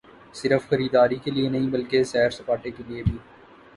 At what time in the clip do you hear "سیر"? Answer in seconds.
2.11-2.29